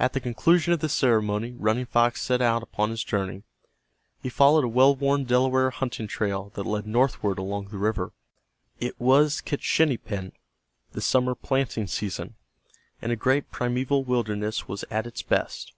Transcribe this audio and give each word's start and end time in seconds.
At 0.00 0.12
the 0.12 0.18
conclusion 0.18 0.72
of 0.72 0.80
the 0.80 0.88
ceremony 0.88 1.52
Running 1.56 1.86
Fox 1.86 2.20
set 2.20 2.42
out 2.42 2.64
upon 2.64 2.90
his 2.90 3.04
journey. 3.04 3.44
He 4.20 4.28
followed 4.28 4.64
a 4.64 4.68
well 4.68 4.96
worn 4.96 5.22
Delaware 5.22 5.70
hunting 5.70 6.08
trail 6.08 6.50
that 6.56 6.64
led 6.64 6.84
northward 6.84 7.38
along 7.38 7.68
the 7.68 7.78
river. 7.78 8.12
It 8.80 9.00
was 9.00 9.40
Kitschinipen, 9.40 10.32
the 10.94 11.00
summer 11.00 11.36
planting 11.36 11.86
season, 11.86 12.34
and 13.00 13.12
a 13.12 13.14
great 13.14 13.52
primeval 13.52 14.02
wilderness 14.02 14.66
was 14.66 14.84
at 14.90 15.06
its 15.06 15.22
best. 15.22 15.72